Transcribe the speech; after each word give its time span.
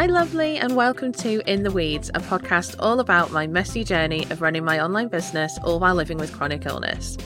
Hi, 0.00 0.06
lovely, 0.06 0.56
and 0.56 0.76
welcome 0.76 1.12
to 1.12 1.42
In 1.46 1.62
the 1.62 1.70
Weeds, 1.70 2.08
a 2.14 2.20
podcast 2.20 2.74
all 2.78 3.00
about 3.00 3.32
my 3.32 3.46
messy 3.46 3.84
journey 3.84 4.22
of 4.30 4.40
running 4.40 4.64
my 4.64 4.82
online 4.82 5.08
business 5.08 5.58
all 5.62 5.78
while 5.78 5.94
living 5.94 6.16
with 6.16 6.32
chronic 6.32 6.64
illness. 6.64 7.18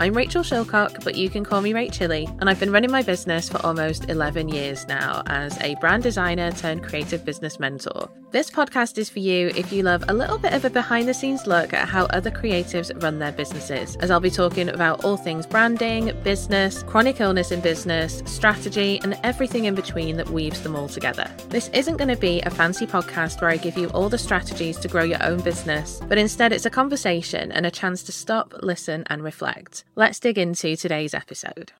I'm 0.00 0.14
Rachel 0.14 0.42
Shilcock, 0.42 1.04
but 1.04 1.14
you 1.14 1.28
can 1.28 1.44
call 1.44 1.60
me 1.60 1.74
Rach 1.74 1.92
Chili, 1.92 2.26
and 2.40 2.48
I've 2.48 2.58
been 2.58 2.72
running 2.72 2.90
my 2.90 3.02
business 3.02 3.50
for 3.50 3.58
almost 3.66 4.08
11 4.08 4.48
years 4.48 4.88
now 4.88 5.22
as 5.26 5.60
a 5.60 5.74
brand 5.74 6.04
designer 6.04 6.50
turned 6.52 6.82
creative 6.82 7.22
business 7.22 7.60
mentor. 7.60 8.08
This 8.32 8.50
podcast 8.50 8.96
is 8.96 9.10
for 9.10 9.18
you 9.18 9.48
if 9.48 9.70
you 9.70 9.82
love 9.82 10.04
a 10.08 10.14
little 10.14 10.38
bit 10.38 10.54
of 10.54 10.64
a 10.64 10.70
behind 10.70 11.06
the 11.06 11.12
scenes 11.12 11.46
look 11.46 11.74
at 11.74 11.86
how 11.86 12.06
other 12.06 12.30
creatives 12.30 12.90
run 13.02 13.18
their 13.18 13.30
businesses, 13.30 13.94
as 13.96 14.10
I'll 14.10 14.20
be 14.20 14.30
talking 14.30 14.70
about 14.70 15.04
all 15.04 15.18
things 15.18 15.46
branding, 15.46 16.18
business, 16.24 16.82
chronic 16.82 17.20
illness 17.20 17.52
in 17.52 17.60
business, 17.60 18.22
strategy, 18.24 18.98
and 19.02 19.20
everything 19.22 19.66
in 19.66 19.74
between 19.74 20.16
that 20.16 20.30
weaves 20.30 20.62
them 20.62 20.74
all 20.74 20.88
together. 20.88 21.30
This 21.50 21.68
isn't 21.74 21.98
going 21.98 22.08
to 22.08 22.16
be 22.16 22.40
a 22.40 22.48
fancy 22.48 22.86
podcast 22.86 23.42
where 23.42 23.50
I 23.50 23.58
give 23.58 23.76
you 23.76 23.88
all 23.88 24.08
the 24.08 24.16
strategies 24.16 24.78
to 24.78 24.88
grow 24.88 25.04
your 25.04 25.22
own 25.22 25.42
business, 25.42 26.00
but 26.08 26.16
instead 26.16 26.54
it's 26.54 26.64
a 26.64 26.70
conversation 26.70 27.52
and 27.52 27.66
a 27.66 27.70
chance 27.70 28.02
to 28.04 28.12
stop, 28.12 28.54
listen, 28.62 29.04
and 29.08 29.22
reflect. 29.22 29.84
Let's 29.94 30.18
dig 30.18 30.38
into 30.38 30.74
today's 30.74 31.12
episode. 31.12 31.72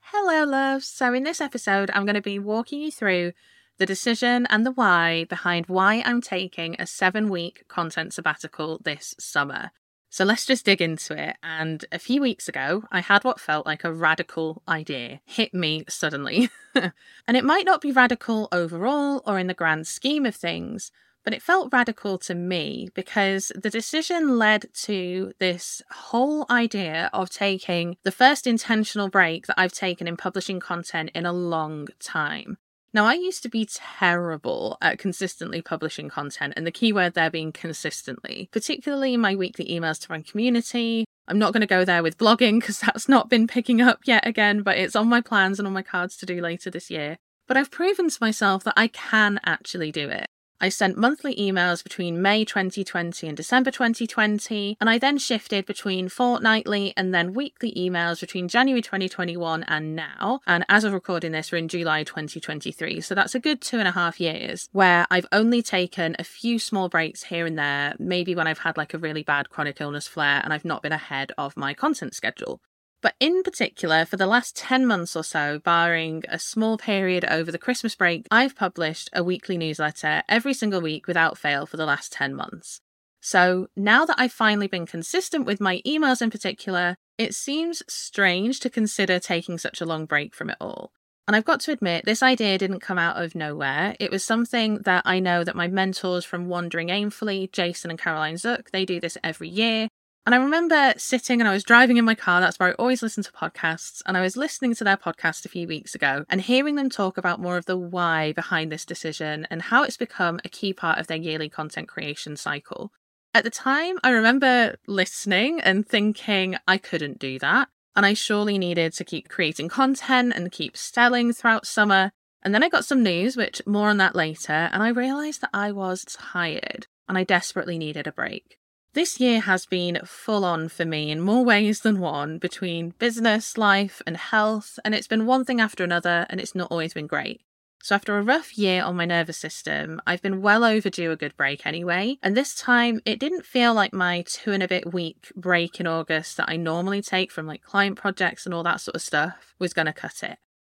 Hello, 0.00 0.44
loves. 0.44 0.88
So, 0.88 1.14
in 1.14 1.22
this 1.22 1.40
episode, 1.40 1.92
I'm 1.94 2.04
going 2.04 2.14
to 2.16 2.20
be 2.20 2.40
walking 2.40 2.80
you 2.80 2.90
through 2.90 3.32
the 3.78 3.86
decision 3.86 4.46
and 4.50 4.64
the 4.64 4.72
why 4.72 5.24
behind 5.24 5.66
why 5.66 6.02
I'm 6.04 6.20
taking 6.20 6.76
a 6.78 6.86
seven 6.86 7.28
week 7.28 7.64
content 7.68 8.14
sabbatical 8.14 8.80
this 8.84 9.14
summer. 9.18 9.70
So 10.14 10.24
let's 10.24 10.46
just 10.46 10.64
dig 10.64 10.80
into 10.80 11.20
it. 11.20 11.36
And 11.42 11.84
a 11.90 11.98
few 11.98 12.20
weeks 12.20 12.48
ago, 12.48 12.84
I 12.92 13.00
had 13.00 13.24
what 13.24 13.40
felt 13.40 13.66
like 13.66 13.82
a 13.82 13.92
radical 13.92 14.62
idea 14.68 15.20
hit 15.24 15.52
me 15.52 15.82
suddenly. 15.88 16.50
and 16.74 17.36
it 17.36 17.44
might 17.44 17.66
not 17.66 17.80
be 17.80 17.90
radical 17.90 18.46
overall 18.52 19.22
or 19.26 19.40
in 19.40 19.48
the 19.48 19.54
grand 19.54 19.88
scheme 19.88 20.24
of 20.24 20.36
things, 20.36 20.92
but 21.24 21.34
it 21.34 21.42
felt 21.42 21.72
radical 21.72 22.16
to 22.18 22.34
me 22.36 22.90
because 22.94 23.50
the 23.60 23.70
decision 23.70 24.38
led 24.38 24.66
to 24.82 25.32
this 25.40 25.82
whole 25.90 26.46
idea 26.48 27.10
of 27.12 27.28
taking 27.28 27.96
the 28.04 28.12
first 28.12 28.46
intentional 28.46 29.08
break 29.08 29.48
that 29.48 29.58
I've 29.58 29.72
taken 29.72 30.06
in 30.06 30.16
publishing 30.16 30.60
content 30.60 31.10
in 31.12 31.26
a 31.26 31.32
long 31.32 31.88
time. 31.98 32.58
Now, 32.94 33.06
I 33.06 33.14
used 33.14 33.42
to 33.42 33.48
be 33.48 33.66
terrible 33.68 34.78
at 34.80 35.00
consistently 35.00 35.60
publishing 35.60 36.08
content, 36.08 36.54
and 36.56 36.64
the 36.64 36.70
keyword 36.70 37.14
there 37.14 37.28
being 37.28 37.50
consistently, 37.50 38.48
particularly 38.52 39.16
my 39.16 39.34
weekly 39.34 39.66
emails 39.66 40.00
to 40.02 40.12
my 40.12 40.22
community. 40.22 41.04
I'm 41.26 41.40
not 41.40 41.52
going 41.52 41.62
to 41.62 41.66
go 41.66 41.84
there 41.84 42.04
with 42.04 42.18
blogging 42.18 42.60
because 42.60 42.78
that's 42.78 43.08
not 43.08 43.28
been 43.28 43.48
picking 43.48 43.80
up 43.80 44.02
yet 44.04 44.24
again, 44.24 44.62
but 44.62 44.78
it's 44.78 44.94
on 44.94 45.08
my 45.08 45.20
plans 45.20 45.58
and 45.58 45.66
on 45.66 45.74
my 45.74 45.82
cards 45.82 46.16
to 46.18 46.26
do 46.26 46.40
later 46.40 46.70
this 46.70 46.88
year. 46.88 47.16
But 47.48 47.56
I've 47.56 47.72
proven 47.72 48.08
to 48.10 48.18
myself 48.20 48.62
that 48.62 48.74
I 48.76 48.86
can 48.86 49.40
actually 49.44 49.90
do 49.90 50.08
it. 50.08 50.26
I 50.60 50.68
sent 50.68 50.96
monthly 50.96 51.34
emails 51.36 51.82
between 51.82 52.22
May 52.22 52.44
2020 52.44 53.26
and 53.26 53.36
December 53.36 53.70
2020, 53.70 54.76
and 54.80 54.88
I 54.88 54.98
then 54.98 55.18
shifted 55.18 55.66
between 55.66 56.08
fortnightly 56.08 56.94
and 56.96 57.12
then 57.12 57.34
weekly 57.34 57.72
emails 57.72 58.20
between 58.20 58.48
January 58.48 58.80
2021 58.80 59.64
and 59.64 59.96
now. 59.96 60.40
And 60.46 60.64
as 60.68 60.84
of 60.84 60.92
recording 60.92 61.32
this, 61.32 61.52
we're 61.52 61.58
in 61.58 61.68
July 61.68 62.04
2023. 62.04 63.00
So 63.00 63.14
that's 63.14 63.34
a 63.34 63.40
good 63.40 63.60
two 63.60 63.78
and 63.78 63.88
a 63.88 63.92
half 63.92 64.20
years 64.20 64.68
where 64.72 65.06
I've 65.10 65.26
only 65.32 65.62
taken 65.62 66.16
a 66.18 66.24
few 66.24 66.58
small 66.58 66.88
breaks 66.88 67.24
here 67.24 67.46
and 67.46 67.58
there, 67.58 67.94
maybe 67.98 68.34
when 68.34 68.46
I've 68.46 68.58
had 68.58 68.76
like 68.76 68.94
a 68.94 68.98
really 68.98 69.22
bad 69.22 69.50
chronic 69.50 69.80
illness 69.80 70.06
flare 70.06 70.40
and 70.42 70.52
I've 70.52 70.64
not 70.64 70.82
been 70.82 70.92
ahead 70.92 71.32
of 71.36 71.56
my 71.56 71.74
content 71.74 72.14
schedule. 72.14 72.60
But 73.04 73.16
in 73.20 73.42
particular, 73.42 74.06
for 74.06 74.16
the 74.16 74.26
last 74.26 74.56
10 74.56 74.86
months 74.86 75.14
or 75.14 75.22
so, 75.22 75.58
barring 75.58 76.22
a 76.26 76.38
small 76.38 76.78
period 76.78 77.26
over 77.26 77.52
the 77.52 77.58
Christmas 77.58 77.94
break, 77.94 78.26
I've 78.30 78.56
published 78.56 79.10
a 79.12 79.22
weekly 79.22 79.58
newsletter 79.58 80.22
every 80.26 80.54
single 80.54 80.80
week 80.80 81.06
without 81.06 81.36
fail 81.36 81.66
for 81.66 81.76
the 81.76 81.84
last 81.84 82.12
10 82.14 82.34
months. 82.34 82.80
So 83.20 83.68
now 83.76 84.06
that 84.06 84.16
I've 84.18 84.32
finally 84.32 84.68
been 84.68 84.86
consistent 84.86 85.44
with 85.44 85.60
my 85.60 85.82
emails 85.86 86.22
in 86.22 86.30
particular, 86.30 86.96
it 87.18 87.34
seems 87.34 87.82
strange 87.86 88.58
to 88.60 88.70
consider 88.70 89.18
taking 89.18 89.58
such 89.58 89.82
a 89.82 89.86
long 89.86 90.06
break 90.06 90.34
from 90.34 90.48
it 90.48 90.56
all. 90.58 90.90
And 91.28 91.36
I've 91.36 91.44
got 91.44 91.60
to 91.60 91.72
admit, 91.72 92.06
this 92.06 92.22
idea 92.22 92.56
didn't 92.56 92.80
come 92.80 92.98
out 92.98 93.22
of 93.22 93.34
nowhere. 93.34 93.96
It 94.00 94.10
was 94.10 94.24
something 94.24 94.78
that 94.84 95.02
I 95.04 95.20
know 95.20 95.44
that 95.44 95.56
my 95.56 95.68
mentors 95.68 96.24
from 96.24 96.48
Wandering 96.48 96.88
Aimfully, 96.88 97.52
Jason 97.52 97.90
and 97.90 97.98
Caroline 97.98 98.38
Zook, 98.38 98.70
they 98.70 98.86
do 98.86 98.98
this 98.98 99.18
every 99.22 99.50
year. 99.50 99.88
And 100.26 100.34
I 100.34 100.38
remember 100.38 100.94
sitting 100.96 101.40
and 101.40 101.48
I 101.48 101.52
was 101.52 101.64
driving 101.64 101.98
in 101.98 102.04
my 102.06 102.14
car. 102.14 102.40
That's 102.40 102.58
where 102.58 102.70
I 102.70 102.72
always 102.72 103.02
listen 103.02 103.22
to 103.24 103.32
podcasts. 103.32 104.00
And 104.06 104.16
I 104.16 104.22
was 104.22 104.38
listening 104.38 104.74
to 104.76 104.84
their 104.84 104.96
podcast 104.96 105.44
a 105.44 105.50
few 105.50 105.68
weeks 105.68 105.94
ago 105.94 106.24
and 106.30 106.40
hearing 106.40 106.76
them 106.76 106.88
talk 106.88 107.18
about 107.18 107.40
more 107.40 107.58
of 107.58 107.66
the 107.66 107.76
why 107.76 108.32
behind 108.32 108.72
this 108.72 108.86
decision 108.86 109.46
and 109.50 109.60
how 109.60 109.82
it's 109.82 109.98
become 109.98 110.40
a 110.42 110.48
key 110.48 110.72
part 110.72 110.98
of 110.98 111.08
their 111.08 111.18
yearly 111.18 111.50
content 111.50 111.88
creation 111.88 112.36
cycle. 112.36 112.90
At 113.34 113.44
the 113.44 113.50
time, 113.50 113.98
I 114.02 114.10
remember 114.10 114.76
listening 114.86 115.60
and 115.60 115.86
thinking 115.86 116.56
I 116.66 116.78
couldn't 116.78 117.18
do 117.18 117.38
that. 117.40 117.68
And 117.94 118.06
I 118.06 118.14
surely 118.14 118.56
needed 118.56 118.94
to 118.94 119.04
keep 119.04 119.28
creating 119.28 119.68
content 119.68 120.32
and 120.34 120.50
keep 120.50 120.76
selling 120.76 121.32
throughout 121.34 121.66
summer. 121.66 122.12
And 122.42 122.54
then 122.54 122.62
I 122.62 122.70
got 122.70 122.86
some 122.86 123.02
news, 123.02 123.36
which 123.36 123.60
more 123.66 123.88
on 123.88 123.98
that 123.98 124.16
later, 124.16 124.52
and 124.52 124.82
I 124.82 124.88
realised 124.88 125.42
that 125.42 125.50
I 125.52 125.70
was 125.70 126.04
tired 126.04 126.86
and 127.08 127.16
I 127.16 127.24
desperately 127.24 127.78
needed 127.78 128.06
a 128.06 128.12
break. 128.12 128.58
This 128.94 129.18
year 129.18 129.40
has 129.40 129.66
been 129.66 129.98
full 130.04 130.44
on 130.44 130.68
for 130.68 130.84
me 130.84 131.10
in 131.10 131.20
more 131.20 131.44
ways 131.44 131.80
than 131.80 131.98
one 131.98 132.38
between 132.38 132.94
business, 133.00 133.58
life, 133.58 134.00
and 134.06 134.16
health, 134.16 134.78
and 134.84 134.94
it's 134.94 135.08
been 135.08 135.26
one 135.26 135.44
thing 135.44 135.60
after 135.60 135.82
another, 135.82 136.26
and 136.30 136.40
it's 136.40 136.54
not 136.54 136.70
always 136.70 136.94
been 136.94 137.08
great. 137.08 137.40
So, 137.82 137.96
after 137.96 138.16
a 138.16 138.22
rough 138.22 138.56
year 138.56 138.84
on 138.84 138.94
my 138.94 139.04
nervous 139.04 139.36
system, 139.36 140.00
I've 140.06 140.22
been 140.22 140.42
well 140.42 140.62
overdue 140.62 141.10
a 141.10 141.16
good 141.16 141.36
break 141.36 141.66
anyway. 141.66 142.18
And 142.22 142.36
this 142.36 142.54
time, 142.54 143.00
it 143.04 143.18
didn't 143.18 143.44
feel 143.44 143.74
like 143.74 143.92
my 143.92 144.22
two 144.28 144.52
and 144.52 144.62
a 144.62 144.68
bit 144.68 144.92
week 144.92 145.32
break 145.34 145.80
in 145.80 145.88
August 145.88 146.36
that 146.36 146.48
I 146.48 146.54
normally 146.54 147.02
take 147.02 147.32
from 147.32 147.48
like 147.48 147.62
client 147.62 147.96
projects 147.96 148.46
and 148.46 148.54
all 148.54 148.62
that 148.62 148.80
sort 148.80 148.94
of 148.94 149.02
stuff 149.02 149.56
was 149.58 149.74
going 149.74 149.86
to 149.86 149.92
cut 149.92 150.22
it. 150.22 150.38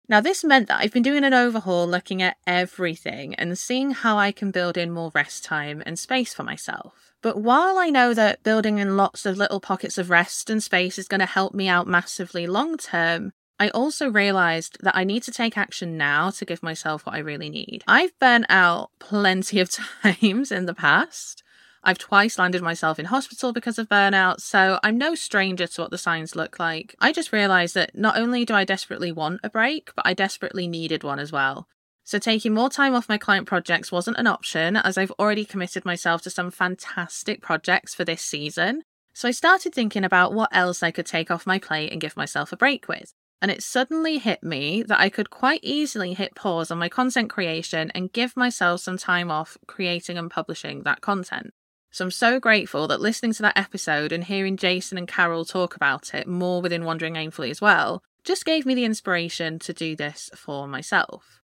Now, 0.09 0.21
this 0.21 0.45
meant 0.45 0.69
that 0.69 0.81
I've 0.81 0.93
been 0.93 1.03
doing 1.03 1.25
an 1.25 1.35
overhaul 1.35 1.89
looking 1.89 2.23
at 2.23 2.37
everything 2.47 3.35
and 3.35 3.59
seeing 3.59 3.91
how 3.91 4.19
I 4.19 4.31
can 4.31 4.53
build 4.53 4.77
in 4.77 4.93
more 4.93 5.11
rest 5.15 5.45
time 5.45 5.83
and 5.85 5.99
space 5.99 6.33
for 6.33 6.45
myself. 6.45 7.14
But 7.25 7.39
while 7.39 7.79
I 7.79 7.89
know 7.89 8.13
that 8.13 8.43
building 8.43 8.77
in 8.77 8.99
lots 8.99 9.25
of 9.25 9.39
little 9.39 9.59
pockets 9.59 9.97
of 9.97 10.11
rest 10.11 10.51
and 10.51 10.63
space 10.63 10.99
is 10.99 11.09
going 11.09 11.21
to 11.21 11.27
help 11.27 11.55
me 11.55 11.69
out 11.69 11.87
massively 11.87 12.47
long 12.47 12.77
term, 12.77 13.33
I 13.59 13.71
also 13.71 14.11
realized 14.11 14.77
that 14.83 14.95
I 14.95 15.05
need 15.05 15.23
to 15.23 15.31
take 15.31 15.57
action 15.57 15.97
now 15.97 16.29
to 16.29 16.45
give 16.45 16.63
myself 16.63 17.07
what 17.07 17.15
I 17.15 17.21
really 17.21 17.49
need. 17.49 17.83
I've 17.89 18.13
burnt 18.19 18.45
out 18.51 18.91
plenty 18.99 19.59
of 19.59 19.71
times 20.03 20.53
in 20.53 20.67
the 20.67 20.75
past. 20.75 21.43
I've 21.83 21.97
twice 21.97 22.39
landed 22.39 22.61
myself 22.61 22.99
in 22.99 23.07
hospital 23.07 23.55
because 23.55 23.79
of 23.79 23.89
burnout, 23.89 24.41
so 24.41 24.79
I'm 24.83 24.99
no 24.99 25.15
stranger 25.15 25.67
to 25.67 25.81
what 25.81 25.91
the 25.91 25.97
signs 25.97 26.37
look 26.37 26.59
like. 26.59 26.95
I 27.01 27.11
just 27.11 27.33
realised 27.33 27.75
that 27.75 27.97
not 27.97 28.19
only 28.19 28.45
do 28.45 28.53
I 28.53 28.65
desperately 28.65 29.13
want 29.13 29.41
a 29.43 29.49
break, 29.49 29.93
but 29.97 30.07
I 30.07 30.13
desperately 30.13 30.69
needed 30.69 31.03
one 31.03 31.19
as 31.19 31.33
well. 31.33 31.69
So, 32.07 32.19
taking 32.19 32.53
more 32.53 32.69
time 32.69 32.95
off 32.95 33.09
my 33.09 33.17
client 33.17 33.47
projects 33.47 33.91
wasn't 33.91 34.19
an 34.19 34.27
option 34.27 34.77
as 34.77 34.99
I've 34.99 35.13
already 35.13 35.47
committed 35.47 35.87
myself 35.87 36.21
to 36.23 36.31
some 36.31 36.51
fantastic 36.51 37.41
projects 37.41 37.95
for 37.95 38.05
this 38.05 38.21
season. 38.21 38.83
So, 39.15 39.27
I 39.27 39.31
started 39.31 39.75
thinking 39.75 40.05
about 40.05 40.35
what 40.35 40.55
else 40.55 40.83
I 40.83 40.91
could 40.91 41.07
take 41.07 41.31
off 41.31 41.47
my 41.47 41.59
plate 41.59 41.91
and 41.91 42.01
give 42.03 42.17
myself 42.17 42.53
a 42.53 42.59
break 42.59 42.89
with. 42.89 43.15
And 43.41 43.51
it 43.51 43.63
suddenly 43.63 44.19
hit 44.19 44.43
me 44.43 44.83
that 44.83 45.01
I 45.01 45.09
could 45.09 45.31
quite 45.31 45.61
easily 45.63 46.13
hit 46.15 46.35
pause 46.35 46.71
on 46.71 46.79
my 46.79 46.91
content 46.91 47.31
creation 47.31 47.91
and 47.95 48.13
give 48.13 48.37
myself 48.37 48.81
some 48.81 48.99
time 48.99 49.31
off 49.31 49.57
creating 49.67 50.19
and 50.19 50.31
publishing 50.31 50.83
that 50.83 51.01
content. 51.01 51.53
So 51.91 52.05
I'm 52.05 52.11
so 52.11 52.41
grateful 52.41 52.89
that 52.89 53.01
listening 53.01 53.33
to 53.35 53.43
that 53.43 53.59
episode 53.59 54.13
and 54.13 54.25
hearing 54.25 54.57
Jason 54.57 54.99
and 54.99 55.07
Carol 55.07 55.45
talk 55.45 55.77
about 55.77 56.13
it 56.13 56.27
more 56.27 56.61
within 56.61 56.85
Wandering 56.85 57.15
Aimfully 57.15 57.51
as 57.51 57.61
well 57.61 58.03
just 58.25 58.45
gave 58.45 58.67
me 58.67 58.75
the 58.75 58.85
inspiration 58.85 59.59
to 59.61 59.73
do 59.73 59.95
this 59.95 60.31
for 60.35 60.67
myself. 60.67 61.44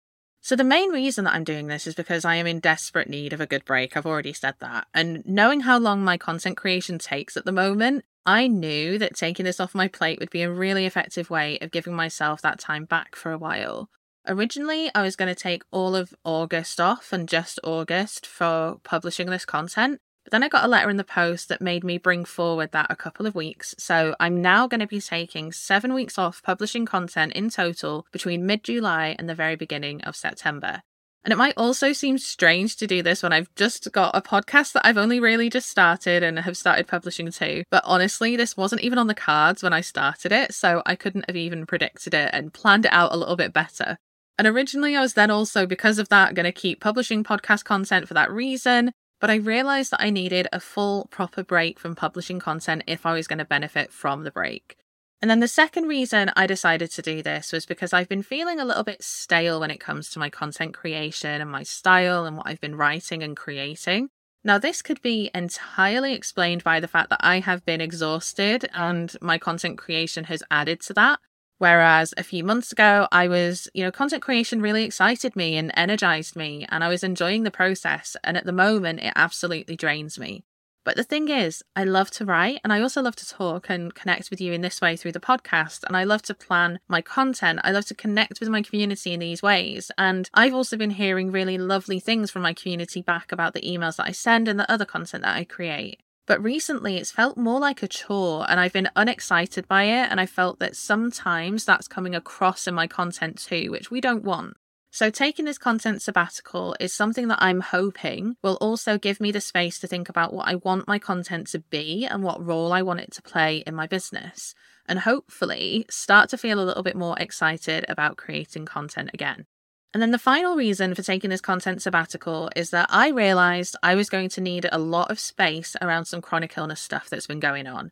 So, 0.44 0.56
the 0.56 0.64
main 0.64 0.90
reason 0.90 1.24
that 1.24 1.34
I'm 1.34 1.44
doing 1.44 1.68
this 1.68 1.86
is 1.86 1.94
because 1.94 2.24
I 2.24 2.34
am 2.34 2.48
in 2.48 2.58
desperate 2.58 3.08
need 3.08 3.32
of 3.32 3.40
a 3.40 3.46
good 3.46 3.64
break. 3.64 3.96
I've 3.96 4.06
already 4.06 4.32
said 4.32 4.56
that. 4.58 4.88
And 4.92 5.22
knowing 5.24 5.60
how 5.60 5.78
long 5.78 6.02
my 6.02 6.18
content 6.18 6.56
creation 6.56 6.98
takes 6.98 7.36
at 7.36 7.44
the 7.44 7.52
moment, 7.52 8.04
I 8.26 8.48
knew 8.48 8.98
that 8.98 9.14
taking 9.14 9.44
this 9.44 9.60
off 9.60 9.72
my 9.72 9.86
plate 9.86 10.18
would 10.18 10.30
be 10.30 10.42
a 10.42 10.50
really 10.50 10.84
effective 10.84 11.30
way 11.30 11.58
of 11.60 11.70
giving 11.70 11.94
myself 11.94 12.42
that 12.42 12.58
time 12.58 12.86
back 12.86 13.14
for 13.14 13.30
a 13.30 13.38
while. 13.38 13.88
Originally, 14.26 14.90
I 14.96 15.02
was 15.02 15.14
going 15.14 15.32
to 15.32 15.40
take 15.40 15.62
all 15.70 15.94
of 15.94 16.12
August 16.24 16.80
off 16.80 17.12
and 17.12 17.28
just 17.28 17.60
August 17.62 18.26
for 18.26 18.78
publishing 18.82 19.30
this 19.30 19.44
content, 19.44 20.00
but 20.24 20.30
then 20.30 20.42
I 20.42 20.48
got 20.48 20.64
a 20.64 20.68
letter 20.68 20.90
in 20.90 20.96
the 20.96 21.04
post 21.04 21.48
that 21.48 21.60
made 21.60 21.84
me 21.84 21.98
bring 21.98 22.24
forward 22.24 22.72
that 22.72 22.90
a 22.90 22.96
couple 22.96 23.26
of 23.26 23.34
weeks. 23.34 23.74
So 23.78 24.14
I'm 24.20 24.40
now 24.40 24.66
going 24.66 24.80
to 24.80 24.86
be 24.86 25.00
taking 25.00 25.52
seven 25.52 25.94
weeks 25.94 26.18
off 26.18 26.42
publishing 26.42 26.86
content 26.86 27.32
in 27.32 27.50
total 27.50 28.06
between 28.12 28.46
mid 28.46 28.64
July 28.64 29.16
and 29.18 29.28
the 29.28 29.34
very 29.34 29.56
beginning 29.56 30.00
of 30.02 30.16
September. 30.16 30.82
And 31.24 31.32
it 31.32 31.36
might 31.36 31.54
also 31.56 31.92
seem 31.92 32.18
strange 32.18 32.76
to 32.76 32.86
do 32.86 33.00
this 33.00 33.22
when 33.22 33.32
I've 33.32 33.54
just 33.54 33.92
got 33.92 34.16
a 34.16 34.20
podcast 34.20 34.72
that 34.72 34.84
I've 34.84 34.98
only 34.98 35.20
really 35.20 35.48
just 35.48 35.68
started 35.68 36.22
and 36.24 36.38
have 36.38 36.56
started 36.56 36.88
publishing 36.88 37.30
too. 37.30 37.62
But 37.70 37.84
honestly, 37.86 38.34
this 38.36 38.56
wasn't 38.56 38.82
even 38.82 38.98
on 38.98 39.06
the 39.06 39.14
cards 39.14 39.62
when 39.62 39.72
I 39.72 39.82
started 39.82 40.32
it, 40.32 40.52
so 40.52 40.82
I 40.84 40.96
couldn't 40.96 41.26
have 41.28 41.36
even 41.36 41.64
predicted 41.64 42.12
it 42.12 42.30
and 42.32 42.52
planned 42.52 42.86
it 42.86 42.92
out 42.92 43.12
a 43.12 43.16
little 43.16 43.36
bit 43.36 43.52
better. 43.52 43.96
And 44.36 44.48
originally, 44.48 44.96
I 44.96 45.00
was 45.00 45.14
then 45.14 45.30
also, 45.30 45.64
because 45.66 46.00
of 46.00 46.08
that, 46.08 46.34
going 46.34 46.44
to 46.44 46.52
keep 46.52 46.80
publishing 46.80 47.22
podcast 47.22 47.64
content 47.64 48.08
for 48.08 48.14
that 48.14 48.32
reason. 48.32 48.90
But 49.22 49.30
I 49.30 49.36
realized 49.36 49.92
that 49.92 50.02
I 50.02 50.10
needed 50.10 50.48
a 50.52 50.58
full, 50.58 51.06
proper 51.12 51.44
break 51.44 51.78
from 51.78 51.94
publishing 51.94 52.40
content 52.40 52.82
if 52.88 53.06
I 53.06 53.12
was 53.12 53.28
going 53.28 53.38
to 53.38 53.44
benefit 53.44 53.92
from 53.92 54.24
the 54.24 54.32
break. 54.32 54.76
And 55.22 55.30
then 55.30 55.38
the 55.38 55.46
second 55.46 55.86
reason 55.86 56.32
I 56.34 56.48
decided 56.48 56.90
to 56.90 57.02
do 57.02 57.22
this 57.22 57.52
was 57.52 57.64
because 57.64 57.92
I've 57.92 58.08
been 58.08 58.24
feeling 58.24 58.58
a 58.58 58.64
little 58.64 58.82
bit 58.82 59.00
stale 59.00 59.60
when 59.60 59.70
it 59.70 59.78
comes 59.78 60.10
to 60.10 60.18
my 60.18 60.28
content 60.28 60.74
creation 60.74 61.40
and 61.40 61.48
my 61.48 61.62
style 61.62 62.24
and 62.24 62.36
what 62.36 62.48
I've 62.48 62.60
been 62.60 62.74
writing 62.74 63.22
and 63.22 63.36
creating. 63.36 64.08
Now, 64.42 64.58
this 64.58 64.82
could 64.82 65.00
be 65.02 65.30
entirely 65.32 66.14
explained 66.14 66.64
by 66.64 66.80
the 66.80 66.88
fact 66.88 67.08
that 67.10 67.20
I 67.20 67.38
have 67.38 67.64
been 67.64 67.80
exhausted 67.80 68.68
and 68.74 69.14
my 69.20 69.38
content 69.38 69.78
creation 69.78 70.24
has 70.24 70.42
added 70.50 70.80
to 70.80 70.94
that. 70.94 71.20
Whereas 71.62 72.12
a 72.16 72.24
few 72.24 72.42
months 72.42 72.72
ago, 72.72 73.06
I 73.12 73.28
was, 73.28 73.68
you 73.72 73.84
know, 73.84 73.92
content 73.92 74.20
creation 74.20 74.60
really 74.60 74.82
excited 74.82 75.36
me 75.36 75.56
and 75.56 75.70
energized 75.74 76.34
me, 76.34 76.66
and 76.68 76.82
I 76.82 76.88
was 76.88 77.04
enjoying 77.04 77.44
the 77.44 77.52
process. 77.52 78.16
And 78.24 78.36
at 78.36 78.44
the 78.44 78.50
moment, 78.50 78.98
it 78.98 79.12
absolutely 79.14 79.76
drains 79.76 80.18
me. 80.18 80.42
But 80.84 80.96
the 80.96 81.04
thing 81.04 81.28
is, 81.28 81.62
I 81.76 81.84
love 81.84 82.10
to 82.18 82.24
write 82.24 82.58
and 82.64 82.72
I 82.72 82.80
also 82.80 83.00
love 83.00 83.14
to 83.14 83.28
talk 83.28 83.70
and 83.70 83.94
connect 83.94 84.28
with 84.28 84.40
you 84.40 84.52
in 84.52 84.62
this 84.62 84.80
way 84.80 84.96
through 84.96 85.12
the 85.12 85.20
podcast. 85.20 85.84
And 85.84 85.96
I 85.96 86.02
love 86.02 86.22
to 86.22 86.34
plan 86.34 86.80
my 86.88 87.00
content. 87.00 87.60
I 87.62 87.70
love 87.70 87.84
to 87.86 87.94
connect 87.94 88.40
with 88.40 88.48
my 88.48 88.62
community 88.62 89.12
in 89.12 89.20
these 89.20 89.40
ways. 89.40 89.92
And 89.96 90.28
I've 90.34 90.54
also 90.54 90.76
been 90.76 90.90
hearing 90.90 91.30
really 91.30 91.58
lovely 91.58 92.00
things 92.00 92.32
from 92.32 92.42
my 92.42 92.54
community 92.54 93.02
back 93.02 93.30
about 93.30 93.54
the 93.54 93.62
emails 93.62 93.98
that 93.98 94.08
I 94.08 94.10
send 94.10 94.48
and 94.48 94.58
the 94.58 94.68
other 94.68 94.84
content 94.84 95.22
that 95.22 95.36
I 95.36 95.44
create. 95.44 96.00
But 96.26 96.42
recently 96.42 96.96
it's 96.96 97.10
felt 97.10 97.36
more 97.36 97.58
like 97.58 97.82
a 97.82 97.88
chore 97.88 98.46
and 98.48 98.60
I've 98.60 98.72
been 98.72 98.90
unexcited 98.94 99.66
by 99.66 99.84
it. 99.84 100.08
And 100.10 100.20
I 100.20 100.26
felt 100.26 100.58
that 100.60 100.76
sometimes 100.76 101.64
that's 101.64 101.88
coming 101.88 102.14
across 102.14 102.66
in 102.66 102.74
my 102.74 102.86
content 102.86 103.38
too, 103.38 103.70
which 103.70 103.90
we 103.90 104.00
don't 104.00 104.24
want. 104.24 104.56
So, 104.94 105.08
taking 105.08 105.46
this 105.46 105.56
content 105.56 106.02
sabbatical 106.02 106.76
is 106.78 106.92
something 106.92 107.28
that 107.28 107.42
I'm 107.42 107.60
hoping 107.60 108.36
will 108.42 108.58
also 108.60 108.98
give 108.98 109.20
me 109.20 109.32
the 109.32 109.40
space 109.40 109.78
to 109.78 109.86
think 109.86 110.10
about 110.10 110.34
what 110.34 110.46
I 110.46 110.56
want 110.56 110.86
my 110.86 110.98
content 110.98 111.46
to 111.48 111.60
be 111.60 112.04
and 112.04 112.22
what 112.22 112.44
role 112.44 112.74
I 112.74 112.82
want 112.82 113.00
it 113.00 113.10
to 113.12 113.22
play 113.22 113.64
in 113.66 113.74
my 113.74 113.86
business, 113.86 114.54
and 114.86 114.98
hopefully 114.98 115.86
start 115.88 116.28
to 116.28 116.36
feel 116.36 116.60
a 116.60 116.66
little 116.66 116.82
bit 116.82 116.94
more 116.94 117.18
excited 117.18 117.86
about 117.88 118.18
creating 118.18 118.66
content 118.66 119.08
again. 119.14 119.46
And 119.94 120.00
then 120.00 120.10
the 120.10 120.18
final 120.18 120.56
reason 120.56 120.94
for 120.94 121.02
taking 121.02 121.28
this 121.28 121.42
content 121.42 121.82
sabbatical 121.82 122.50
is 122.56 122.70
that 122.70 122.86
I 122.88 123.08
realized 123.08 123.76
I 123.82 123.94
was 123.94 124.08
going 124.08 124.30
to 124.30 124.40
need 124.40 124.66
a 124.72 124.78
lot 124.78 125.10
of 125.10 125.20
space 125.20 125.76
around 125.82 126.06
some 126.06 126.22
chronic 126.22 126.56
illness 126.56 126.80
stuff 126.80 127.10
that's 127.10 127.26
been 127.26 127.40
going 127.40 127.66
on. 127.66 127.90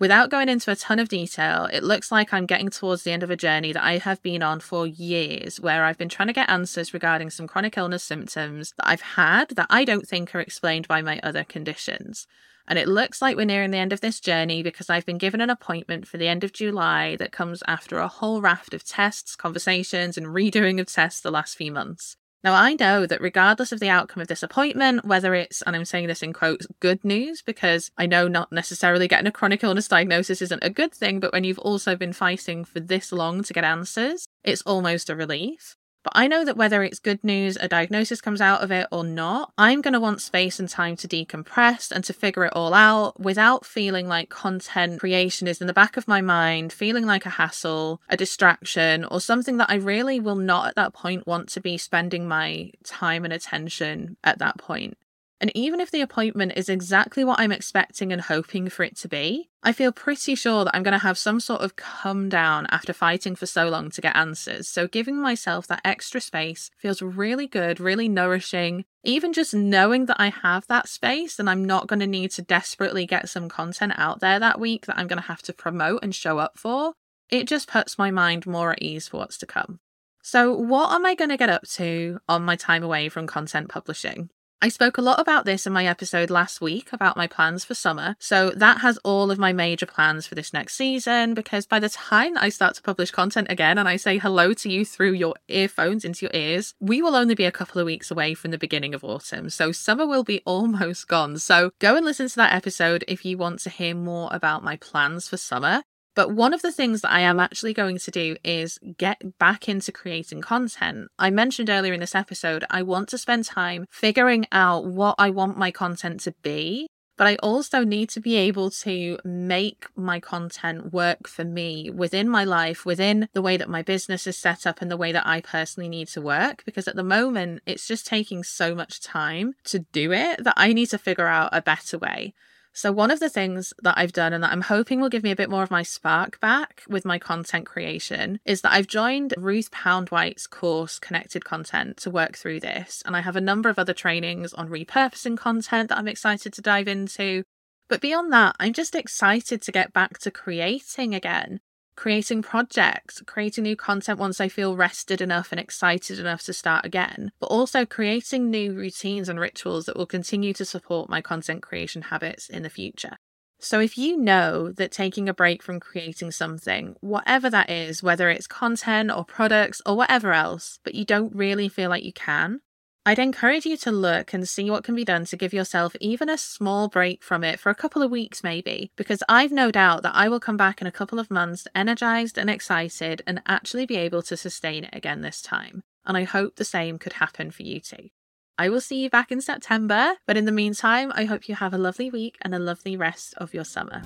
Without 0.00 0.30
going 0.30 0.48
into 0.48 0.70
a 0.70 0.76
ton 0.76 0.98
of 0.98 1.08
detail, 1.08 1.68
it 1.72 1.84
looks 1.84 2.10
like 2.10 2.32
I'm 2.32 2.46
getting 2.46 2.70
towards 2.70 3.02
the 3.02 3.12
end 3.12 3.22
of 3.22 3.30
a 3.30 3.36
journey 3.36 3.72
that 3.72 3.84
I 3.84 3.98
have 3.98 4.20
been 4.22 4.42
on 4.42 4.58
for 4.58 4.86
years, 4.86 5.60
where 5.60 5.84
I've 5.84 5.98
been 5.98 6.08
trying 6.08 6.26
to 6.26 6.32
get 6.32 6.50
answers 6.50 6.92
regarding 6.92 7.30
some 7.30 7.46
chronic 7.46 7.76
illness 7.76 8.02
symptoms 8.02 8.72
that 8.78 8.88
I've 8.88 9.02
had 9.02 9.50
that 9.50 9.68
I 9.70 9.84
don't 9.84 10.08
think 10.08 10.34
are 10.34 10.40
explained 10.40 10.88
by 10.88 11.02
my 11.02 11.20
other 11.22 11.44
conditions. 11.44 12.26
And 12.68 12.78
it 12.78 12.88
looks 12.88 13.20
like 13.20 13.36
we're 13.36 13.44
nearing 13.44 13.70
the 13.70 13.78
end 13.78 13.92
of 13.92 14.00
this 14.00 14.20
journey 14.20 14.62
because 14.62 14.88
I've 14.88 15.06
been 15.06 15.18
given 15.18 15.40
an 15.40 15.50
appointment 15.50 16.06
for 16.06 16.16
the 16.16 16.28
end 16.28 16.44
of 16.44 16.52
July 16.52 17.16
that 17.16 17.32
comes 17.32 17.62
after 17.66 17.98
a 17.98 18.08
whole 18.08 18.40
raft 18.40 18.74
of 18.74 18.84
tests, 18.84 19.36
conversations, 19.36 20.16
and 20.16 20.28
redoing 20.28 20.80
of 20.80 20.86
tests 20.86 21.20
the 21.20 21.30
last 21.30 21.56
few 21.56 21.72
months. 21.72 22.16
Now, 22.44 22.54
I 22.54 22.74
know 22.74 23.06
that 23.06 23.20
regardless 23.20 23.70
of 23.70 23.78
the 23.78 23.88
outcome 23.88 24.20
of 24.20 24.26
this 24.26 24.42
appointment, 24.42 25.04
whether 25.04 25.32
it's, 25.32 25.62
and 25.62 25.76
I'm 25.76 25.84
saying 25.84 26.08
this 26.08 26.24
in 26.24 26.32
quotes, 26.32 26.66
good 26.80 27.04
news, 27.04 27.40
because 27.40 27.92
I 27.96 28.06
know 28.06 28.26
not 28.26 28.50
necessarily 28.50 29.06
getting 29.06 29.28
a 29.28 29.32
chronic 29.32 29.62
illness 29.62 29.86
diagnosis 29.86 30.42
isn't 30.42 30.64
a 30.64 30.70
good 30.70 30.92
thing, 30.92 31.20
but 31.20 31.32
when 31.32 31.44
you've 31.44 31.60
also 31.60 31.94
been 31.94 32.12
fighting 32.12 32.64
for 32.64 32.80
this 32.80 33.12
long 33.12 33.44
to 33.44 33.52
get 33.52 33.62
answers, 33.62 34.26
it's 34.42 34.62
almost 34.62 35.08
a 35.08 35.14
relief. 35.14 35.76
But 36.02 36.14
I 36.16 36.26
know 36.26 36.44
that 36.44 36.56
whether 36.56 36.82
it's 36.82 36.98
good 36.98 37.22
news, 37.22 37.56
a 37.60 37.68
diagnosis 37.68 38.20
comes 38.20 38.40
out 38.40 38.62
of 38.62 38.72
it 38.72 38.88
or 38.90 39.04
not, 39.04 39.52
I'm 39.56 39.80
going 39.80 39.92
to 39.92 40.00
want 40.00 40.20
space 40.20 40.58
and 40.58 40.68
time 40.68 40.96
to 40.96 41.08
decompress 41.08 41.92
and 41.92 42.02
to 42.04 42.12
figure 42.12 42.44
it 42.44 42.52
all 42.54 42.74
out 42.74 43.20
without 43.20 43.64
feeling 43.64 44.08
like 44.08 44.28
content 44.28 44.98
creation 44.98 45.46
is 45.46 45.60
in 45.60 45.66
the 45.66 45.72
back 45.72 45.96
of 45.96 46.08
my 46.08 46.20
mind, 46.20 46.72
feeling 46.72 47.06
like 47.06 47.24
a 47.24 47.30
hassle, 47.30 48.00
a 48.08 48.16
distraction, 48.16 49.04
or 49.04 49.20
something 49.20 49.58
that 49.58 49.70
I 49.70 49.76
really 49.76 50.18
will 50.18 50.36
not 50.36 50.68
at 50.68 50.74
that 50.74 50.92
point 50.92 51.26
want 51.26 51.48
to 51.50 51.60
be 51.60 51.78
spending 51.78 52.26
my 52.26 52.72
time 52.84 53.24
and 53.24 53.32
attention 53.32 54.16
at 54.24 54.38
that 54.38 54.58
point. 54.58 54.96
And 55.42 55.50
even 55.56 55.80
if 55.80 55.90
the 55.90 56.02
appointment 56.02 56.52
is 56.54 56.68
exactly 56.68 57.24
what 57.24 57.40
I'm 57.40 57.50
expecting 57.50 58.12
and 58.12 58.22
hoping 58.22 58.68
for 58.68 58.84
it 58.84 58.96
to 58.98 59.08
be, 59.08 59.50
I 59.60 59.72
feel 59.72 59.90
pretty 59.90 60.36
sure 60.36 60.64
that 60.64 60.74
I'm 60.74 60.84
going 60.84 60.92
to 60.92 60.98
have 60.98 61.18
some 61.18 61.40
sort 61.40 61.62
of 61.62 61.74
come 61.74 62.28
down 62.28 62.68
after 62.70 62.92
fighting 62.92 63.34
for 63.34 63.46
so 63.46 63.68
long 63.68 63.90
to 63.90 64.00
get 64.00 64.14
answers. 64.14 64.68
So 64.68 64.86
giving 64.86 65.20
myself 65.20 65.66
that 65.66 65.80
extra 65.84 66.20
space 66.20 66.70
feels 66.78 67.02
really 67.02 67.48
good, 67.48 67.80
really 67.80 68.08
nourishing. 68.08 68.84
Even 69.02 69.32
just 69.32 69.52
knowing 69.52 70.06
that 70.06 70.20
I 70.20 70.28
have 70.28 70.68
that 70.68 70.88
space 70.88 71.40
and 71.40 71.50
I'm 71.50 71.64
not 71.64 71.88
going 71.88 71.98
to 71.98 72.06
need 72.06 72.30
to 72.32 72.42
desperately 72.42 73.04
get 73.04 73.28
some 73.28 73.48
content 73.48 73.94
out 73.96 74.20
there 74.20 74.38
that 74.38 74.60
week 74.60 74.86
that 74.86 74.96
I'm 74.96 75.08
going 75.08 75.20
to 75.20 75.26
have 75.26 75.42
to 75.42 75.52
promote 75.52 76.04
and 76.04 76.14
show 76.14 76.38
up 76.38 76.56
for, 76.56 76.92
it 77.30 77.48
just 77.48 77.66
puts 77.66 77.98
my 77.98 78.12
mind 78.12 78.46
more 78.46 78.70
at 78.70 78.82
ease 78.82 79.08
for 79.08 79.16
what's 79.16 79.38
to 79.38 79.46
come. 79.46 79.80
So, 80.22 80.54
what 80.54 80.92
am 80.92 81.04
I 81.04 81.16
going 81.16 81.30
to 81.30 81.36
get 81.36 81.50
up 81.50 81.66
to 81.70 82.20
on 82.28 82.44
my 82.44 82.54
time 82.54 82.84
away 82.84 83.08
from 83.08 83.26
content 83.26 83.68
publishing? 83.68 84.30
I 84.64 84.68
spoke 84.68 84.96
a 84.96 85.02
lot 85.02 85.18
about 85.18 85.44
this 85.44 85.66
in 85.66 85.72
my 85.72 85.86
episode 85.86 86.30
last 86.30 86.60
week 86.60 86.92
about 86.92 87.16
my 87.16 87.26
plans 87.26 87.64
for 87.64 87.74
summer. 87.74 88.14
So 88.20 88.50
that 88.50 88.78
has 88.78 88.96
all 88.98 89.32
of 89.32 89.38
my 89.38 89.52
major 89.52 89.86
plans 89.86 90.24
for 90.24 90.36
this 90.36 90.52
next 90.52 90.76
season 90.76 91.34
because 91.34 91.66
by 91.66 91.80
the 91.80 91.88
time 91.88 92.38
I 92.38 92.48
start 92.48 92.76
to 92.76 92.82
publish 92.82 93.10
content 93.10 93.48
again 93.50 93.76
and 93.76 93.88
I 93.88 93.96
say 93.96 94.18
hello 94.18 94.52
to 94.52 94.70
you 94.70 94.84
through 94.84 95.14
your 95.14 95.34
earphones 95.48 96.04
into 96.04 96.26
your 96.26 96.30
ears, 96.32 96.74
we 96.78 97.02
will 97.02 97.16
only 97.16 97.34
be 97.34 97.44
a 97.44 97.50
couple 97.50 97.80
of 97.80 97.86
weeks 97.86 98.08
away 98.08 98.34
from 98.34 98.52
the 98.52 98.56
beginning 98.56 98.94
of 98.94 99.02
autumn. 99.02 99.50
So 99.50 99.72
summer 99.72 100.06
will 100.06 100.22
be 100.22 100.42
almost 100.46 101.08
gone. 101.08 101.38
So 101.38 101.72
go 101.80 101.96
and 101.96 102.06
listen 102.06 102.28
to 102.28 102.36
that 102.36 102.54
episode 102.54 103.04
if 103.08 103.24
you 103.24 103.36
want 103.36 103.58
to 103.62 103.70
hear 103.70 103.96
more 103.96 104.28
about 104.32 104.62
my 104.62 104.76
plans 104.76 105.26
for 105.26 105.38
summer. 105.38 105.82
But 106.14 106.32
one 106.32 106.52
of 106.52 106.62
the 106.62 106.72
things 106.72 107.00
that 107.00 107.12
I 107.12 107.20
am 107.20 107.40
actually 107.40 107.72
going 107.72 107.98
to 107.98 108.10
do 108.10 108.36
is 108.44 108.78
get 108.98 109.38
back 109.38 109.68
into 109.68 109.92
creating 109.92 110.42
content. 110.42 111.08
I 111.18 111.30
mentioned 111.30 111.70
earlier 111.70 111.94
in 111.94 112.00
this 112.00 112.14
episode, 112.14 112.64
I 112.70 112.82
want 112.82 113.08
to 113.10 113.18
spend 113.18 113.44
time 113.44 113.86
figuring 113.90 114.46
out 114.52 114.84
what 114.84 115.14
I 115.18 115.30
want 115.30 115.56
my 115.56 115.70
content 115.70 116.20
to 116.20 116.34
be. 116.42 116.88
But 117.18 117.26
I 117.26 117.36
also 117.36 117.84
need 117.84 118.08
to 118.10 118.20
be 118.20 118.36
able 118.36 118.70
to 118.70 119.18
make 119.22 119.86
my 119.94 120.18
content 120.18 120.92
work 120.92 121.28
for 121.28 121.44
me 121.44 121.90
within 121.90 122.28
my 122.28 122.42
life, 122.42 122.86
within 122.86 123.28
the 123.34 123.42
way 123.42 123.56
that 123.58 123.68
my 123.68 123.82
business 123.82 124.26
is 124.26 124.38
set 124.38 124.66
up 124.66 124.80
and 124.80 124.90
the 124.90 124.96
way 124.96 125.12
that 125.12 125.26
I 125.26 125.40
personally 125.40 125.90
need 125.90 126.08
to 126.08 126.22
work. 126.22 126.64
Because 126.64 126.88
at 126.88 126.96
the 126.96 127.04
moment, 127.04 127.60
it's 127.66 127.86
just 127.86 128.06
taking 128.06 128.42
so 128.42 128.74
much 128.74 129.00
time 129.00 129.54
to 129.64 129.80
do 129.80 130.10
it 130.10 130.42
that 130.42 130.54
I 130.56 130.72
need 130.72 130.86
to 130.86 130.98
figure 130.98 131.28
out 131.28 131.50
a 131.52 131.62
better 131.62 131.98
way. 131.98 132.32
So, 132.74 132.90
one 132.90 133.10
of 133.10 133.20
the 133.20 133.28
things 133.28 133.74
that 133.82 133.98
I've 133.98 134.12
done 134.12 134.32
and 134.32 134.42
that 134.42 134.52
I'm 134.52 134.62
hoping 134.62 135.00
will 135.00 135.10
give 135.10 135.22
me 135.22 135.30
a 135.30 135.36
bit 135.36 135.50
more 135.50 135.62
of 135.62 135.70
my 135.70 135.82
spark 135.82 136.40
back 136.40 136.82
with 136.88 137.04
my 137.04 137.18
content 137.18 137.66
creation 137.66 138.40
is 138.46 138.62
that 138.62 138.72
I've 138.72 138.86
joined 138.86 139.34
Ruth 139.36 139.70
Poundwhite's 139.70 140.46
course, 140.46 140.98
Connected 140.98 141.44
Content, 141.44 141.98
to 141.98 142.10
work 142.10 142.36
through 142.36 142.60
this. 142.60 143.02
And 143.04 143.14
I 143.14 143.20
have 143.20 143.36
a 143.36 143.42
number 143.42 143.68
of 143.68 143.78
other 143.78 143.92
trainings 143.92 144.54
on 144.54 144.70
repurposing 144.70 145.36
content 145.36 145.90
that 145.90 145.98
I'm 145.98 146.08
excited 146.08 146.54
to 146.54 146.62
dive 146.62 146.88
into. 146.88 147.44
But 147.88 148.00
beyond 148.00 148.32
that, 148.32 148.56
I'm 148.58 148.72
just 148.72 148.94
excited 148.94 149.60
to 149.60 149.72
get 149.72 149.92
back 149.92 150.18
to 150.20 150.30
creating 150.30 151.14
again 151.14 151.60
creating 151.96 152.42
projects, 152.42 153.22
creating 153.26 153.64
new 153.64 153.76
content 153.76 154.18
once 154.18 154.40
I 154.40 154.48
feel 154.48 154.76
rested 154.76 155.20
enough 155.20 155.52
and 155.52 155.60
excited 155.60 156.18
enough 156.18 156.42
to 156.44 156.52
start 156.52 156.84
again, 156.84 157.32
but 157.40 157.46
also 157.46 157.84
creating 157.84 158.50
new 158.50 158.72
routines 158.74 159.28
and 159.28 159.38
rituals 159.38 159.86
that 159.86 159.96
will 159.96 160.06
continue 160.06 160.52
to 160.54 160.64
support 160.64 161.08
my 161.08 161.20
content 161.20 161.62
creation 161.62 162.02
habits 162.02 162.48
in 162.48 162.62
the 162.62 162.70
future. 162.70 163.16
So, 163.60 163.78
if 163.78 163.96
you 163.96 164.16
know 164.16 164.72
that 164.72 164.90
taking 164.90 165.28
a 165.28 165.34
break 165.34 165.62
from 165.62 165.78
creating 165.78 166.32
something, 166.32 166.96
whatever 167.00 167.48
that 167.48 167.70
is, 167.70 168.02
whether 168.02 168.28
it's 168.28 168.48
content 168.48 169.12
or 169.12 169.24
products 169.24 169.80
or 169.86 169.96
whatever 169.96 170.32
else, 170.32 170.80
but 170.82 170.96
you 170.96 171.04
don't 171.04 171.34
really 171.34 171.68
feel 171.68 171.88
like 171.88 172.02
you 172.02 172.12
can, 172.12 172.60
I'd 173.04 173.18
encourage 173.18 173.66
you 173.66 173.76
to 173.78 173.90
look 173.90 174.32
and 174.32 174.48
see 174.48 174.70
what 174.70 174.84
can 174.84 174.94
be 174.94 175.04
done 175.04 175.24
to 175.24 175.36
give 175.36 175.52
yourself 175.52 175.96
even 176.00 176.28
a 176.28 176.38
small 176.38 176.86
break 176.86 177.24
from 177.24 177.42
it 177.42 177.58
for 177.58 177.68
a 177.68 177.74
couple 177.74 178.00
of 178.00 178.12
weeks, 178.12 178.44
maybe, 178.44 178.92
because 178.94 179.24
I've 179.28 179.50
no 179.50 179.72
doubt 179.72 180.04
that 180.04 180.14
I 180.14 180.28
will 180.28 180.38
come 180.38 180.56
back 180.56 180.80
in 180.80 180.86
a 180.86 180.92
couple 180.92 181.18
of 181.18 181.28
months 181.28 181.66
energized 181.74 182.38
and 182.38 182.48
excited 182.48 183.20
and 183.26 183.42
actually 183.44 183.86
be 183.86 183.96
able 183.96 184.22
to 184.22 184.36
sustain 184.36 184.84
it 184.84 184.94
again 184.94 185.20
this 185.20 185.42
time. 185.42 185.82
And 186.06 186.16
I 186.16 186.22
hope 186.22 186.54
the 186.54 186.64
same 186.64 186.96
could 186.96 187.14
happen 187.14 187.50
for 187.50 187.64
you 187.64 187.80
too. 187.80 188.10
I 188.56 188.68
will 188.68 188.80
see 188.80 189.02
you 189.02 189.10
back 189.10 189.32
in 189.32 189.40
September, 189.40 190.12
but 190.24 190.36
in 190.36 190.44
the 190.44 190.52
meantime, 190.52 191.10
I 191.16 191.24
hope 191.24 191.48
you 191.48 191.56
have 191.56 191.74
a 191.74 191.78
lovely 191.78 192.08
week 192.08 192.38
and 192.42 192.54
a 192.54 192.60
lovely 192.60 192.96
rest 192.96 193.34
of 193.38 193.52
your 193.52 193.64
summer. 193.64 194.02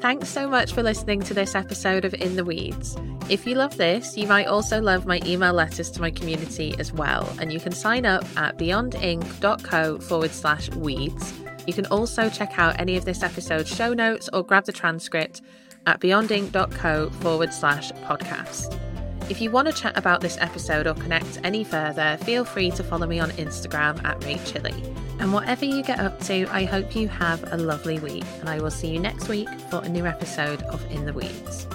Thanks 0.00 0.30
so 0.30 0.48
much 0.48 0.72
for 0.72 0.82
listening 0.82 1.20
to 1.24 1.34
this 1.34 1.54
episode 1.54 2.06
of 2.06 2.14
In 2.14 2.34
the 2.34 2.44
Weeds. 2.44 2.96
If 3.28 3.46
you 3.46 3.54
love 3.54 3.76
this, 3.76 4.16
you 4.16 4.26
might 4.26 4.46
also 4.46 4.80
love 4.80 5.04
my 5.04 5.20
email 5.26 5.52
letters 5.52 5.90
to 5.90 6.00
my 6.00 6.10
community 6.10 6.74
as 6.78 6.90
well, 6.90 7.30
and 7.38 7.52
you 7.52 7.60
can 7.60 7.72
sign 7.72 8.06
up 8.06 8.24
at 8.34 8.56
beyondink.co 8.56 9.98
forward 9.98 10.30
slash 10.30 10.70
weeds. 10.70 11.34
You 11.66 11.74
can 11.74 11.84
also 11.86 12.30
check 12.30 12.58
out 12.58 12.80
any 12.80 12.96
of 12.96 13.04
this 13.04 13.22
episode's 13.22 13.68
show 13.68 13.92
notes 13.92 14.30
or 14.32 14.42
grab 14.42 14.64
the 14.64 14.72
transcript 14.72 15.42
at 15.86 16.00
beyondink.co 16.00 17.10
forward 17.10 17.52
slash 17.52 17.92
podcast. 17.92 18.89
If 19.30 19.40
you 19.40 19.52
want 19.52 19.68
to 19.68 19.72
chat 19.72 19.96
about 19.96 20.20
this 20.20 20.36
episode 20.40 20.88
or 20.88 20.94
connect 20.94 21.38
any 21.44 21.62
further, 21.62 22.18
feel 22.22 22.44
free 22.44 22.72
to 22.72 22.82
follow 22.82 23.06
me 23.06 23.20
on 23.20 23.30
Instagram 23.30 24.04
at 24.04 24.18
RateChilly. 24.22 24.74
And 25.20 25.32
whatever 25.32 25.64
you 25.64 25.84
get 25.84 26.00
up 26.00 26.18
to, 26.24 26.46
I 26.50 26.64
hope 26.64 26.96
you 26.96 27.06
have 27.06 27.52
a 27.52 27.56
lovely 27.56 28.00
week, 28.00 28.24
and 28.40 28.48
I 28.48 28.58
will 28.60 28.72
see 28.72 28.88
you 28.88 28.98
next 28.98 29.28
week 29.28 29.48
for 29.70 29.84
a 29.84 29.88
new 29.88 30.04
episode 30.04 30.62
of 30.62 30.84
In 30.90 31.06
the 31.06 31.12
Weeds. 31.12 31.68